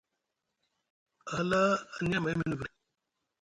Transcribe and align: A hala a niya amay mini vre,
A 1.29 1.31
hala 1.37 1.61
a 1.95 1.97
niya 2.03 2.17
amay 2.19 2.35
mini 2.37 2.55
vre, 2.59 2.69